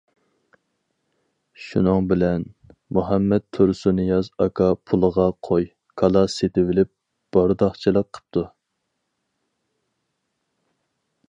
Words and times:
شۇنىڭ 1.65 2.07
بىلەن 2.11 2.45
مۇھەممەد 2.99 3.45
تۇرسۇننىياز 3.57 4.31
ئاكا 4.45 4.71
پۇلىغا 4.91 5.27
قوي، 5.49 5.69
كالا 6.03 6.25
سېتىۋېلىپ 6.39 6.93
بورداقچىلىق 7.39 8.11
قىپتۇ. 8.19 8.47